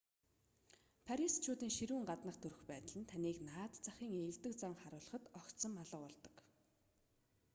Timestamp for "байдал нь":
2.71-3.09